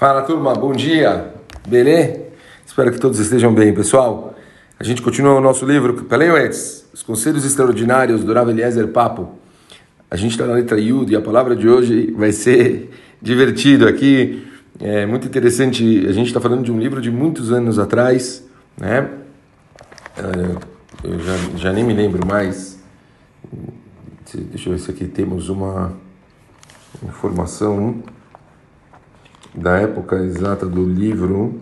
Fala 0.00 0.22
turma, 0.22 0.54
bom 0.54 0.72
dia, 0.72 1.34
beleza? 1.68 2.22
Espero 2.64 2.90
que 2.90 2.98
todos 2.98 3.18
estejam 3.18 3.52
bem, 3.52 3.74
pessoal. 3.74 4.34
A 4.78 4.82
gente 4.82 5.02
continua 5.02 5.34
o 5.34 5.42
nosso 5.42 5.66
livro, 5.66 6.04
Peleuetz, 6.04 6.86
Os 6.90 7.02
Conselhos 7.02 7.44
Extraordinários 7.44 8.24
do 8.24 8.32
Rav 8.32 8.48
Eliezer 8.48 8.88
Papo. 8.88 9.28
A 10.10 10.16
gente 10.16 10.30
está 10.30 10.46
na 10.46 10.54
letra 10.54 10.80
Yud 10.80 11.12
e 11.12 11.16
a 11.16 11.20
palavra 11.20 11.54
de 11.54 11.68
hoje 11.68 12.12
vai 12.12 12.32
ser 12.32 12.88
divertido 13.20 13.86
aqui. 13.86 14.42
É 14.80 15.04
muito 15.04 15.26
interessante, 15.26 16.06
a 16.08 16.12
gente 16.12 16.28
está 16.28 16.40
falando 16.40 16.64
de 16.64 16.72
um 16.72 16.78
livro 16.78 17.02
de 17.02 17.10
muitos 17.10 17.52
anos 17.52 17.78
atrás, 17.78 18.42
né? 18.78 19.06
É, 20.16 21.08
eu 21.08 21.18
já, 21.18 21.36
já 21.58 21.72
nem 21.74 21.84
me 21.84 21.92
lembro 21.92 22.26
mais. 22.26 22.82
Deixa 24.32 24.70
eu 24.70 24.72
ver 24.72 24.78
se 24.78 24.90
aqui 24.90 25.04
temos 25.04 25.50
uma 25.50 25.92
informação 27.06 28.02
da 29.54 29.78
época 29.78 30.16
exata 30.16 30.66
do 30.66 30.84
livro. 30.84 31.60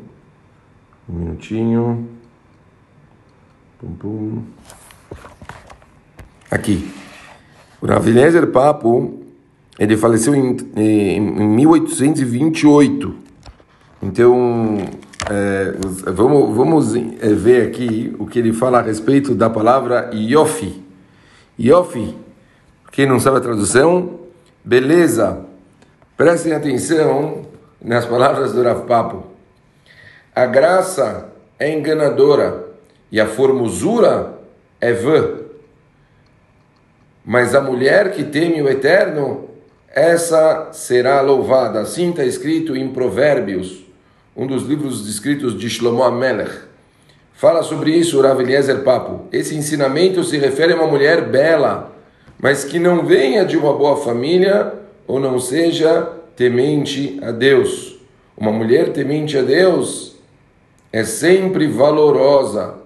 Um 1.08 1.14
minutinho. 1.14 2.08
Pum, 3.80 3.92
pum. 3.94 4.42
Aqui. 6.50 6.90
O 7.80 7.86
Rav 7.86 8.06
Papo, 8.52 9.22
ele 9.78 9.96
faleceu 9.96 10.34
em, 10.34 10.56
em, 10.76 11.16
em 11.16 11.48
1828. 11.48 13.14
Então, 14.02 14.78
é, 15.30 15.74
vamos, 16.10 16.56
vamos 16.56 16.94
é, 16.94 17.32
ver 17.34 17.68
aqui 17.68 18.14
o 18.18 18.26
que 18.26 18.38
ele 18.38 18.52
fala 18.52 18.78
a 18.78 18.82
respeito 18.82 19.34
da 19.34 19.48
palavra 19.48 20.10
Yofi. 20.12 20.82
Yofi, 21.58 22.16
quem 22.92 23.06
não 23.06 23.20
sabe 23.20 23.38
a 23.38 23.40
tradução, 23.40 24.20
beleza. 24.64 25.44
Prestem 26.16 26.52
atenção 26.52 27.47
nas 27.80 28.04
palavras 28.04 28.52
do 28.52 28.62
Rav 28.62 28.86
Papo. 28.86 29.24
A 30.34 30.46
graça 30.46 31.28
é 31.58 31.72
enganadora 31.72 32.66
e 33.10 33.20
a 33.20 33.26
formosura 33.26 34.34
é 34.80 34.92
vã. 34.92 35.38
Mas 37.24 37.54
a 37.54 37.60
mulher 37.60 38.12
que 38.12 38.24
teme 38.24 38.62
o 38.62 38.68
Eterno, 38.68 39.48
essa 39.88 40.70
será 40.72 41.20
louvada. 41.20 41.80
Assim 41.80 42.10
está 42.10 42.24
escrito 42.24 42.76
em 42.76 42.88
Provérbios, 42.88 43.84
um 44.36 44.46
dos 44.46 44.62
livros 44.62 45.08
escritos 45.08 45.58
de 45.58 45.68
Shlomo 45.68 46.02
Amelech. 46.02 46.68
Fala 47.34 47.62
sobre 47.62 47.92
isso 47.92 48.18
o 48.18 48.22
Rav 48.22 48.40
Eliezer 48.40 48.82
Papo. 48.82 49.26
Esse 49.30 49.54
ensinamento 49.54 50.24
se 50.24 50.38
refere 50.38 50.72
a 50.72 50.76
uma 50.76 50.86
mulher 50.86 51.28
bela, 51.28 51.92
mas 52.38 52.64
que 52.64 52.78
não 52.78 53.04
venha 53.04 53.44
de 53.44 53.56
uma 53.56 53.72
boa 53.72 53.96
família 53.96 54.74
ou 55.06 55.20
não 55.20 55.38
seja 55.38 56.17
temente 56.38 57.18
a 57.20 57.32
Deus. 57.32 57.96
Uma 58.36 58.52
mulher 58.52 58.92
temente 58.92 59.36
a 59.36 59.42
Deus 59.42 60.14
é 60.92 61.02
sempre 61.02 61.66
valorosa. 61.66 62.76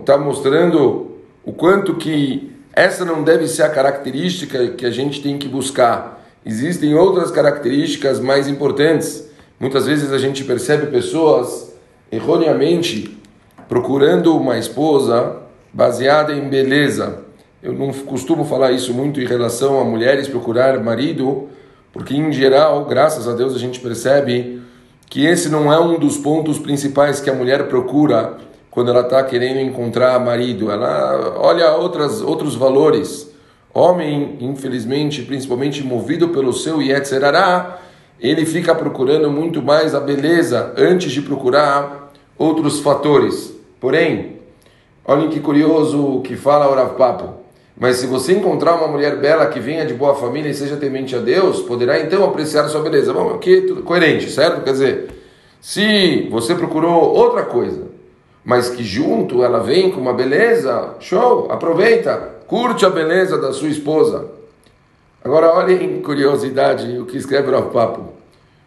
Está 0.00 0.18
mostrando 0.18 1.12
o 1.42 1.50
quanto 1.50 1.94
que 1.94 2.52
essa 2.74 3.06
não 3.06 3.24
deve 3.24 3.48
ser 3.48 3.62
a 3.62 3.70
característica 3.70 4.68
que 4.68 4.84
a 4.84 4.90
gente 4.90 5.22
tem 5.22 5.38
que 5.38 5.48
buscar. 5.48 6.22
Existem 6.44 6.94
outras 6.94 7.30
características 7.30 8.20
mais 8.20 8.46
importantes. 8.46 9.26
Muitas 9.58 9.86
vezes 9.86 10.12
a 10.12 10.18
gente 10.18 10.44
percebe 10.44 10.88
pessoas 10.88 11.72
erroneamente 12.12 13.18
procurando 13.66 14.36
uma 14.36 14.58
esposa 14.58 15.38
baseada 15.72 16.34
em 16.34 16.46
beleza. 16.50 17.24
Eu 17.62 17.72
não 17.72 17.94
costumo 17.94 18.44
falar 18.44 18.72
isso 18.72 18.92
muito 18.92 19.22
em 19.22 19.26
relação 19.26 19.80
a 19.80 19.84
mulheres 19.84 20.28
procurar 20.28 20.78
marido 20.84 21.48
porque, 21.92 22.16
em 22.16 22.30
geral, 22.32 22.84
graças 22.84 23.26
a 23.26 23.34
Deus, 23.34 23.54
a 23.54 23.58
gente 23.58 23.80
percebe 23.80 24.62
que 25.08 25.24
esse 25.24 25.48
não 25.48 25.72
é 25.72 25.80
um 25.80 25.98
dos 25.98 26.18
pontos 26.18 26.58
principais 26.58 27.20
que 27.20 27.30
a 27.30 27.34
mulher 27.34 27.68
procura 27.68 28.36
quando 28.70 28.90
ela 28.90 29.00
está 29.00 29.22
querendo 29.24 29.60
encontrar 29.60 30.20
marido. 30.20 30.70
Ela 30.70 31.34
olha 31.38 31.72
outras, 31.72 32.20
outros 32.20 32.54
valores. 32.54 33.32
Homem, 33.72 34.36
infelizmente, 34.40 35.22
principalmente 35.22 35.82
movido 35.82 36.28
pelo 36.28 36.52
seu 36.52 36.82
Yetzerará, 36.82 37.78
ele 38.20 38.44
fica 38.44 38.74
procurando 38.74 39.30
muito 39.30 39.62
mais 39.62 39.94
a 39.94 40.00
beleza 40.00 40.74
antes 40.76 41.10
de 41.12 41.22
procurar 41.22 42.12
outros 42.36 42.80
fatores. 42.80 43.54
Porém, 43.80 44.40
olhem 45.04 45.28
que 45.28 45.40
curioso 45.40 46.16
o 46.16 46.20
que 46.20 46.36
fala 46.36 46.68
o 46.68 46.74
Rav 46.74 46.94
Papo. 46.96 47.37
Mas 47.78 47.96
se 47.96 48.06
você 48.06 48.32
encontrar 48.32 48.74
uma 48.74 48.88
mulher 48.88 49.16
bela 49.16 49.46
que 49.46 49.60
venha 49.60 49.86
de 49.86 49.94
boa 49.94 50.14
família 50.14 50.50
e 50.50 50.54
seja 50.54 50.76
temente 50.76 51.14
a 51.14 51.20
Deus, 51.20 51.62
poderá 51.62 52.00
então 52.00 52.24
apreciar 52.24 52.68
sua 52.68 52.80
beleza. 52.80 53.12
Bom, 53.12 53.34
aqui 53.34 53.60
tudo 53.60 53.82
coerente, 53.82 54.28
certo? 54.30 54.64
Quer 54.64 54.72
dizer, 54.72 55.08
se 55.60 56.26
você 56.28 56.56
procurou 56.56 57.14
outra 57.14 57.44
coisa, 57.44 57.86
mas 58.44 58.68
que 58.68 58.82
junto 58.82 59.44
ela 59.44 59.60
vem 59.60 59.92
com 59.92 60.00
uma 60.00 60.12
beleza, 60.12 60.94
show, 60.98 61.46
aproveita, 61.50 62.36
curte 62.48 62.84
a 62.84 62.90
beleza 62.90 63.38
da 63.38 63.52
sua 63.52 63.68
esposa. 63.68 64.28
Agora 65.22 65.54
olhem 65.54 66.00
curiosidade 66.02 66.98
o 66.98 67.06
que 67.06 67.16
escreve 67.16 67.54
o 67.54 67.62
Papo. 67.64 68.12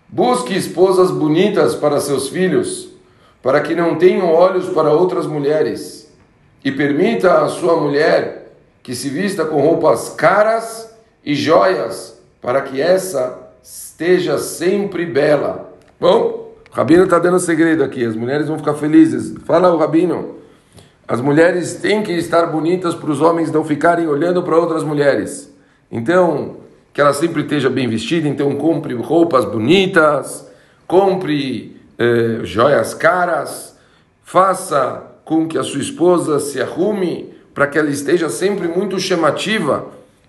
Busque 0.07 0.55
esposas 0.55 1.11
bonitas 1.11 1.75
para 1.75 1.99
seus 1.99 2.29
filhos, 2.29 2.89
para 3.41 3.59
que 3.59 3.75
não 3.75 3.95
tenham 3.95 4.31
olhos 4.31 4.69
para 4.69 4.93
outras 4.93 5.25
mulheres, 5.25 6.09
e 6.63 6.71
permita 6.71 7.41
a 7.41 7.47
sua 7.49 7.75
mulher 7.75 8.40
que 8.83 8.95
se 8.95 9.09
vista 9.09 9.45
com 9.45 9.61
roupas 9.61 10.09
caras 10.09 10.93
e 11.23 11.35
joias, 11.35 12.19
para 12.41 12.61
que 12.61 12.81
essa 12.81 13.37
esteja 13.61 14.37
sempre 14.37 15.05
bela. 15.05 15.73
Bom, 15.99 16.53
o 16.71 16.75
Rabino 16.75 17.03
está 17.03 17.19
dando 17.19 17.39
segredo 17.39 17.83
aqui, 17.83 18.03
as 18.03 18.15
mulheres 18.15 18.47
vão 18.47 18.57
ficar 18.57 18.73
felizes. 18.73 19.35
Fala 19.45 19.71
o 19.71 19.77
Rabino. 19.77 20.37
As 21.07 21.19
mulheres 21.19 21.75
têm 21.75 22.01
que 22.01 22.13
estar 22.13 22.45
bonitas 22.45 22.95
para 22.95 23.11
os 23.11 23.21
homens 23.21 23.51
não 23.51 23.63
ficarem 23.63 24.07
olhando 24.07 24.41
para 24.41 24.57
outras 24.57 24.83
mulheres. 24.83 25.53
Então, 25.91 26.57
que 26.93 27.01
ela 27.01 27.13
sempre 27.13 27.41
esteja 27.41 27.69
bem 27.69 27.87
vestida, 27.87 28.27
então 28.27 28.55
compre 28.55 28.93
roupas 28.95 29.45
bonitas, 29.45 30.49
compre 30.87 31.77
eh, 31.99 32.39
joias 32.43 32.93
caras, 32.93 33.77
faça 34.23 35.03
com 35.25 35.47
que 35.47 35.57
a 35.57 35.63
sua 35.63 35.81
esposa 35.81 36.39
se 36.39 36.61
arrume 36.61 37.30
para 37.53 37.67
que 37.67 37.77
ela 37.77 37.89
esteja 37.89 38.29
sempre 38.29 38.67
muito 38.67 38.99
chamativa. 38.99 39.87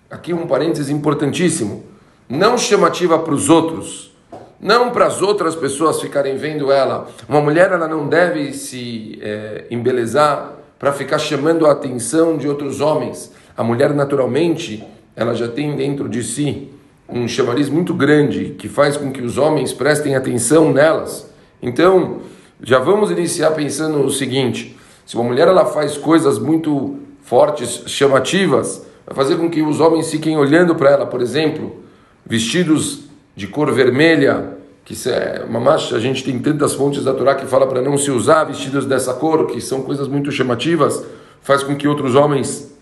Aqui 0.09 0.33
um 0.33 0.45
parênteses 0.45 0.89
importantíssimo. 0.89 1.83
Não 2.29 2.57
chamativa 2.57 3.19
para 3.19 3.33
os 3.33 3.49
outros, 3.49 4.15
não 4.59 4.91
para 4.91 5.07
as 5.07 5.21
outras 5.21 5.55
pessoas 5.55 6.01
ficarem 6.01 6.37
vendo 6.37 6.71
ela. 6.71 7.09
Uma 7.27 7.41
mulher 7.41 7.71
ela 7.71 7.87
não 7.87 8.07
deve 8.07 8.53
se 8.53 9.19
é, 9.21 9.65
embelezar 9.69 10.53
para 10.79 10.93
ficar 10.93 11.19
chamando 11.19 11.65
a 11.65 11.71
atenção 11.71 12.37
de 12.37 12.47
outros 12.47 12.79
homens. 12.79 13.31
A 13.55 13.63
mulher 13.63 13.93
naturalmente 13.93 14.83
ela 15.15 15.33
já 15.33 15.47
tem 15.47 15.75
dentro 15.75 16.09
de 16.09 16.23
si 16.23 16.69
um 17.07 17.27
chamariz 17.27 17.69
muito 17.69 17.93
grande 17.93 18.55
que 18.57 18.67
faz 18.67 18.97
com 18.97 19.11
que 19.11 19.21
os 19.21 19.37
homens 19.37 19.73
prestem 19.73 20.15
atenção 20.15 20.71
nelas. 20.71 21.29
Então, 21.61 22.21
já 22.61 22.79
vamos 22.79 23.11
iniciar 23.11 23.51
pensando 23.51 23.99
o 24.03 24.09
seguinte: 24.09 24.77
se 25.05 25.15
uma 25.15 25.25
mulher 25.25 25.47
ela 25.47 25.65
faz 25.65 25.97
coisas 25.97 26.39
muito 26.39 26.97
fortes, 27.23 27.83
chamativas, 27.87 28.85
vai 29.05 29.15
fazer 29.15 29.37
com 29.37 29.49
que 29.49 29.61
os 29.61 29.79
homens 29.79 30.11
fiquem 30.11 30.37
olhando 30.37 30.75
para 30.75 30.91
ela, 30.91 31.05
por 31.05 31.21
exemplo, 31.21 31.83
vestidos 32.25 33.05
de 33.35 33.47
cor 33.47 33.71
vermelha, 33.71 34.57
que 34.85 34.95
é 35.09 35.45
uma 35.47 35.59
marcha, 35.59 35.95
a 35.95 35.99
gente 35.99 36.23
tem 36.23 36.37
tantas 36.39 36.73
fontes 36.73 37.03
da 37.03 37.13
Torá 37.13 37.35
que 37.35 37.45
fala 37.45 37.65
para 37.65 37.81
não 37.81 37.97
se 37.97 38.11
usar 38.11 38.43
vestidos 38.43 38.85
dessa 38.85 39.13
cor, 39.13 39.47
que 39.47 39.61
são 39.61 39.81
coisas 39.81 40.07
muito 40.07 40.31
chamativas, 40.31 41.03
faz 41.41 41.63
com 41.63 41.75
que 41.75 41.87
outros 41.87 42.15
homens 42.15 42.73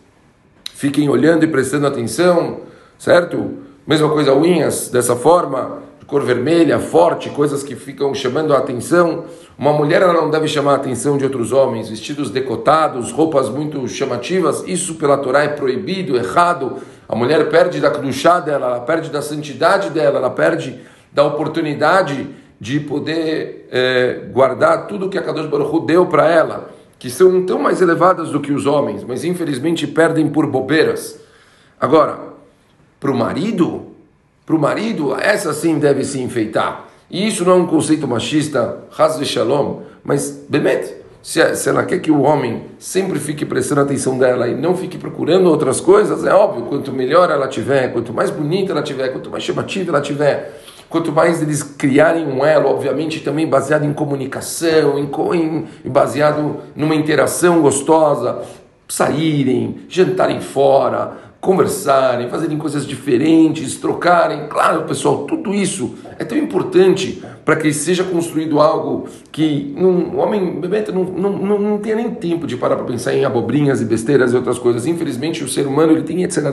fiquem 0.73 1.07
olhando 1.09 1.43
e 1.43 1.47
prestando 1.47 1.85
atenção, 1.85 2.61
certo? 2.97 3.51
Mesma 3.85 4.09
coisa, 4.09 4.33
unhas 4.33 4.89
dessa 4.89 5.15
forma, 5.15 5.83
cor 6.11 6.23
vermelha, 6.23 6.77
forte, 6.77 7.29
coisas 7.29 7.63
que 7.63 7.73
ficam 7.73 8.13
chamando 8.13 8.53
a 8.53 8.57
atenção. 8.57 9.23
Uma 9.57 9.71
mulher 9.71 10.01
ela 10.01 10.11
não 10.11 10.29
deve 10.29 10.45
chamar 10.45 10.73
a 10.73 10.75
atenção 10.75 11.17
de 11.17 11.23
outros 11.23 11.53
homens, 11.53 11.89
vestidos 11.89 12.29
decotados, 12.29 13.13
roupas 13.13 13.47
muito 13.47 13.87
chamativas. 13.87 14.61
Isso 14.67 14.95
pela 14.95 15.17
Torá 15.17 15.43
é 15.43 15.47
proibido, 15.47 16.17
errado. 16.17 16.79
A 17.07 17.15
mulher 17.15 17.49
perde 17.49 17.79
da 17.79 17.89
cruchá 17.89 18.41
dela, 18.41 18.67
ela 18.67 18.79
perde 18.81 19.09
da 19.09 19.21
santidade 19.21 19.89
dela, 19.89 20.17
ela 20.17 20.29
perde 20.29 20.81
da 21.13 21.23
oportunidade 21.23 22.27
de 22.59 22.81
poder 22.81 23.69
é, 23.71 24.25
guardar 24.33 24.87
tudo 24.87 25.07
que 25.07 25.17
a 25.17 25.21
Kadosh 25.21 25.47
Baruch 25.47 25.73
Hu 25.73 25.79
deu 25.79 26.07
para 26.07 26.29
ela, 26.29 26.71
que 26.99 27.09
são 27.09 27.45
tão 27.45 27.57
mais 27.57 27.81
elevadas 27.81 28.31
do 28.31 28.41
que 28.41 28.51
os 28.51 28.65
homens, 28.65 29.05
mas 29.05 29.23
infelizmente 29.23 29.87
perdem 29.87 30.27
por 30.27 30.45
bobeiras. 30.45 31.17
Agora, 31.79 32.19
para 32.99 33.11
o 33.11 33.17
marido, 33.17 33.90
para 34.51 34.57
o 34.57 34.59
marido, 34.59 35.15
essa 35.17 35.53
sim 35.53 35.79
deve 35.79 36.03
se 36.03 36.19
enfeitar. 36.19 36.89
E 37.09 37.25
isso 37.25 37.45
não 37.45 37.53
é 37.53 37.55
um 37.55 37.67
conceito 37.67 38.05
machista, 38.05 38.79
ras 38.91 39.17
de 39.17 39.25
shalom, 39.25 39.79
mas, 40.03 40.45
bemet, 40.49 40.93
se, 41.21 41.55
se 41.55 41.69
ela 41.69 41.85
quer 41.85 41.99
que 41.99 42.11
o 42.11 42.21
homem 42.21 42.63
sempre 42.77 43.17
fique 43.17 43.45
prestando 43.45 43.81
atenção 43.81 44.17
dela 44.17 44.49
e 44.49 44.55
não 44.55 44.75
fique 44.75 44.97
procurando 44.97 45.49
outras 45.49 45.79
coisas, 45.79 46.25
é 46.25 46.33
óbvio, 46.33 46.65
quanto 46.65 46.91
melhor 46.91 47.29
ela 47.29 47.47
tiver, 47.47 47.93
quanto 47.93 48.13
mais 48.13 48.29
bonita 48.29 48.73
ela 48.73 48.83
tiver, 48.83 49.09
quanto 49.09 49.29
mais 49.29 49.43
chamativa 49.43 49.91
ela 49.91 50.01
tiver, 50.01 50.61
quanto 50.89 51.13
mais 51.13 51.41
eles 51.41 51.63
criarem 51.63 52.27
um 52.27 52.43
elo, 52.43 52.69
obviamente 52.69 53.21
também 53.21 53.47
baseado 53.47 53.85
em 53.85 53.93
comunicação, 53.93 54.99
em, 54.99 55.65
em 55.85 55.89
baseado 55.89 56.57
numa 56.75 56.95
interação 56.95 57.61
gostosa, 57.61 58.41
saírem, 58.85 59.85
jantarem 59.87 60.41
fora, 60.41 61.30
conversarem, 61.41 62.29
fazerem 62.29 62.55
coisas 62.55 62.85
diferentes, 62.85 63.75
trocarem. 63.77 64.47
Claro, 64.47 64.83
pessoal, 64.83 65.25
tudo 65.25 65.55
isso 65.55 65.95
é 66.19 66.23
tão 66.23 66.37
importante 66.37 67.21
para 67.43 67.55
que 67.55 67.73
seja 67.73 68.03
construído 68.03 68.61
algo 68.61 69.09
que 69.31 69.73
um 69.75 70.19
homem 70.19 70.61
bebê 70.61 70.83
não, 70.93 71.03
não, 71.03 71.31
não, 71.31 71.59
não 71.59 71.77
tenha 71.79 71.95
nem 71.95 72.11
tempo 72.11 72.45
de 72.45 72.55
parar 72.55 72.75
para 72.75 72.85
pensar 72.85 73.15
em 73.15 73.25
abobrinhas 73.25 73.81
e 73.81 73.85
besteiras 73.85 74.33
e 74.33 74.35
outras 74.35 74.59
coisas. 74.59 74.85
Infelizmente, 74.85 75.43
o 75.43 75.49
ser 75.49 75.65
humano 75.65 75.93
ele 75.93 76.03
tem 76.03 76.23
etc. 76.23 76.43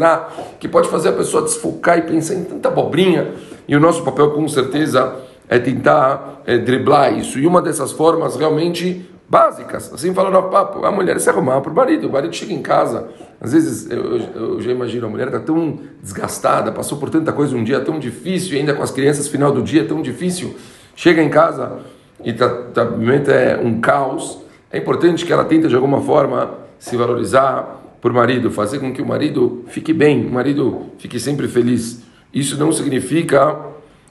que 0.59 0.67
pode 0.67 0.89
fazer 0.89 1.11
a 1.11 1.13
pessoa 1.13 1.43
desfocar 1.43 1.99
e 1.99 2.03
pensar 2.03 2.35
em 2.35 2.45
tanta 2.45 2.69
abobrinha. 2.69 3.35
E 3.69 3.77
o 3.77 3.81
nosso 3.81 4.03
papel, 4.03 4.31
com 4.31 4.49
certeza, 4.49 5.17
é 5.51 5.59
tentar 5.59 6.41
é, 6.47 6.57
driblar 6.57 7.13
isso. 7.13 7.39
E 7.39 7.47
uma 7.47 7.61
dessas 7.61 7.93
formas 7.93 8.37
realmente 8.37 9.07
básicas. 9.29 9.93
Assim 9.93 10.15
falando 10.15 10.35
no 10.35 10.43
papo, 10.45 10.85
a 10.85 10.91
mulher 10.91 11.21
se 11.21 11.29
arrumar 11.29 11.61
para 11.61 11.71
o 11.71 11.75
marido. 11.75 12.09
O 12.09 12.13
marido 12.13 12.35
chega 12.35 12.53
em 12.53 12.63
casa, 12.63 13.09
às 13.41 13.53
vezes 13.53 13.91
eu, 13.91 14.17
eu, 14.17 14.21
eu 14.35 14.61
já 14.61 14.73
imagino, 14.73 15.07
a 15.07 15.11
mulher 15.11 15.27
está 15.27 15.41
tão 15.41 15.79
desgastada, 16.03 16.73
passou 16.73 16.99
por 16.99 17.11
tanta 17.11 17.33
coisa 17.33 17.55
um 17.57 17.63
dia 17.63 17.81
tão 17.81 17.99
difícil, 17.99 18.59
ainda 18.59 18.75
com 18.75 18.83
as 18.83 18.91
crianças, 18.91 19.29
final 19.29 19.53
do 19.53 19.63
dia 19.63 19.85
tão 19.85 20.01
difícil. 20.01 20.57
Chega 20.97 21.23
em 21.23 21.29
casa 21.29 21.81
e 22.25 22.33
tá, 22.33 22.49
tá, 22.49 22.89
é 23.33 23.61
um 23.63 23.81
caos. 23.81 24.39
É 24.71 24.79
importante 24.79 25.25
que 25.25 25.33
ela 25.33 25.45
tente 25.45 25.69
de 25.69 25.75
alguma 25.75 26.01
forma 26.01 26.55
se 26.79 26.97
valorizar 26.97 27.77
por 28.01 28.13
marido, 28.13 28.51
fazer 28.51 28.79
com 28.79 28.93
que 28.93 29.03
o 29.03 29.07
marido 29.07 29.65
fique 29.69 29.93
bem, 29.93 30.27
o 30.27 30.31
marido 30.31 30.87
fique 30.99 31.19
sempre 31.19 31.49
feliz. 31.49 32.03
Isso 32.33 32.59
não 32.59 32.71
significa 32.73 33.57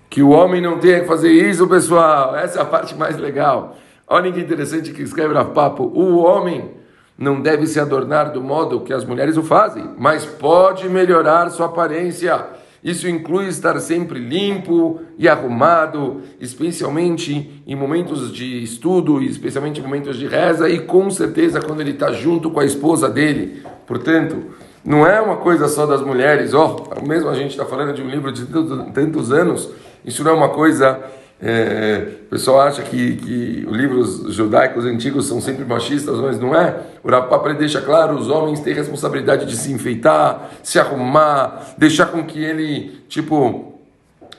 que 0.09 0.21
o 0.21 0.29
homem 0.29 0.61
não 0.61 0.79
tenha 0.79 1.01
que 1.01 1.05
fazer 1.05 1.31
isso, 1.31 1.67
pessoal. 1.67 2.35
Essa 2.35 2.59
é 2.59 2.61
a 2.61 2.65
parte 2.65 2.95
mais 2.95 3.17
legal. 3.17 3.77
Olha 4.09 4.31
que 4.31 4.39
interessante 4.39 4.93
que 4.93 5.01
escreve 5.01 5.33
na 5.33 5.43
papo. 5.43 5.83
O 5.83 6.19
homem 6.19 6.71
não 7.17 7.41
deve 7.41 7.67
se 7.67 7.77
adornar 7.77 8.31
do 8.31 8.41
modo 8.41 8.79
que 8.79 8.93
as 8.93 9.03
mulheres 9.03 9.35
o 9.35 9.43
fazem, 9.43 9.83
mas 9.97 10.23
pode 10.23 10.87
melhorar 10.87 11.49
sua 11.49 11.65
aparência. 11.65 12.45
Isso 12.81 13.05
inclui 13.09 13.47
estar 13.47 13.77
sempre 13.81 14.17
limpo 14.17 15.01
e 15.17 15.27
arrumado, 15.27 16.21
especialmente 16.39 17.61
em 17.67 17.75
momentos 17.75 18.31
de 18.31 18.63
estudo, 18.63 19.21
especialmente 19.21 19.81
em 19.81 19.83
momentos 19.83 20.15
de 20.15 20.25
reza 20.25 20.69
e 20.69 20.79
com 20.79 21.09
certeza 21.09 21.59
quando 21.59 21.81
ele 21.81 21.91
está 21.91 22.13
junto 22.13 22.49
com 22.49 22.61
a 22.61 22.65
esposa 22.65 23.09
dele. 23.09 23.61
Portanto, 23.85 24.37
não 24.85 25.05
é 25.05 25.19
uma 25.19 25.35
coisa 25.35 25.67
só 25.67 25.85
das 25.85 26.01
mulheres, 26.01 26.53
ó, 26.53 26.77
oh, 26.95 27.05
mesmo 27.05 27.27
a 27.27 27.33
gente 27.33 27.51
está 27.51 27.65
falando 27.65 27.93
de 27.93 28.01
um 28.01 28.09
livro 28.09 28.31
de 28.31 28.45
tantos 28.93 29.33
anos, 29.33 29.69
isso 30.05 30.23
não 30.23 30.31
é 30.31 30.33
uma 30.33 30.49
coisa 30.49 30.97
é, 31.39 32.07
o 32.25 32.29
pessoal 32.29 32.61
acha 32.61 32.81
que, 32.81 33.15
que 33.17 33.67
os 33.69 33.77
livros 33.77 34.33
judaicos 34.33 34.85
antigos 34.85 35.27
são 35.27 35.39
sempre 35.39 35.63
machistas, 35.63 36.17
mas 36.19 36.39
não 36.39 36.55
é. 36.55 36.81
O 37.03 37.09
Rapapa 37.09 37.53
deixa 37.53 37.79
claro: 37.79 38.17
os 38.17 38.27
homens 38.27 38.59
têm 38.59 38.73
responsabilidade 38.73 39.45
de 39.45 39.55
se 39.55 39.71
enfeitar, 39.71 40.49
se 40.63 40.79
arrumar, 40.79 41.75
deixar 41.77 42.07
com 42.07 42.23
que 42.23 42.43
ele, 42.43 43.01
tipo, 43.07 43.77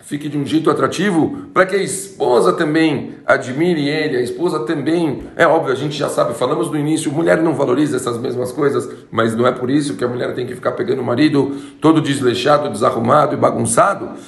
fique 0.02 0.26
de 0.28 0.38
um 0.38 0.44
jeito 0.44 0.70
atrativo, 0.70 1.48
para 1.52 1.66
que 1.66 1.76
a 1.76 1.82
esposa 1.82 2.52
também 2.54 3.16
admire 3.26 3.86
ele, 3.86 4.16
a 4.16 4.22
esposa 4.22 4.60
também. 4.60 5.22
É 5.36 5.46
óbvio, 5.46 5.70
a 5.70 5.76
gente 5.76 5.96
já 5.96 6.08
sabe, 6.08 6.34
falamos 6.34 6.68
no 6.68 6.76
início: 6.76 7.12
mulher 7.12 7.40
não 7.42 7.54
valoriza 7.54 7.96
essas 7.96 8.18
mesmas 8.18 8.50
coisas, 8.50 8.88
mas 9.10 9.36
não 9.36 9.46
é 9.46 9.52
por 9.52 9.70
isso 9.70 9.94
que 9.94 10.02
a 10.02 10.08
mulher 10.08 10.34
tem 10.34 10.46
que 10.46 10.54
ficar 10.54 10.72
pegando 10.72 11.00
o 11.00 11.04
marido 11.04 11.54
todo 11.80 12.00
desleixado, 12.00 12.70
desarrumado 12.70 13.34
e 13.34 13.36
bagunçado. 13.36 14.18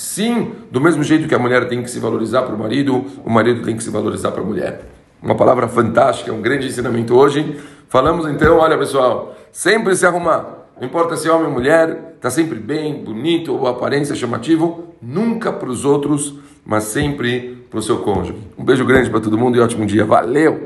Sim, 0.00 0.52
do 0.70 0.80
mesmo 0.80 1.02
jeito 1.02 1.28
que 1.28 1.34
a 1.34 1.38
mulher 1.38 1.68
tem 1.68 1.82
que 1.82 1.90
se 1.90 2.00
valorizar 2.00 2.40
para 2.40 2.54
o 2.54 2.58
marido, 2.58 3.04
o 3.22 3.28
marido 3.28 3.62
tem 3.62 3.76
que 3.76 3.84
se 3.84 3.90
valorizar 3.90 4.30
para 4.30 4.40
a 4.40 4.44
mulher. 4.44 4.80
Uma 5.22 5.34
palavra 5.34 5.68
fantástica, 5.68 6.32
um 6.32 6.40
grande 6.40 6.66
ensinamento 6.66 7.14
hoje. 7.14 7.60
Falamos 7.86 8.26
então, 8.26 8.56
olha 8.56 8.78
pessoal, 8.78 9.36
sempre 9.52 9.94
se 9.94 10.06
arrumar. 10.06 10.68
Não 10.80 10.88
importa 10.88 11.18
se 11.18 11.28
é 11.28 11.30
homem 11.30 11.48
ou 11.48 11.52
mulher, 11.52 12.14
está 12.16 12.30
sempre 12.30 12.58
bem, 12.58 13.04
bonito 13.04 13.52
ou 13.52 13.68
aparência 13.68 14.14
chamativo, 14.14 14.84
nunca 15.02 15.52
para 15.52 15.68
os 15.68 15.84
outros, 15.84 16.34
mas 16.64 16.84
sempre 16.84 17.62
para 17.68 17.78
o 17.78 17.82
seu 17.82 17.98
cônjuge. 17.98 18.34
Um 18.56 18.64
beijo 18.64 18.86
grande 18.86 19.10
para 19.10 19.20
todo 19.20 19.36
mundo 19.36 19.58
e 19.58 19.60
ótimo 19.60 19.84
dia. 19.84 20.06
Valeu! 20.06 20.62